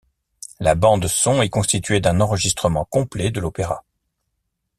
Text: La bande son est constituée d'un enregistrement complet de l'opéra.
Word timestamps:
La 0.59 0.73
bande 0.73 1.05
son 1.05 1.43
est 1.43 1.49
constituée 1.51 1.99
d'un 1.99 2.21
enregistrement 2.21 2.85
complet 2.85 3.29
de 3.29 3.39
l'opéra. 3.39 3.83